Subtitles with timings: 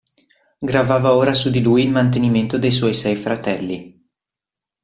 [0.57, 4.07] Gravava ora su di lui il mantenimento dei suoi sei fratelli.